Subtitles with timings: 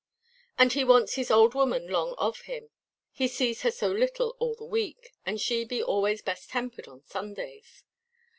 [0.57, 2.71] And he wants his old woman 'long of him;
[3.11, 7.83] he see her so little all the week, and she be always best–tempered on Sundays.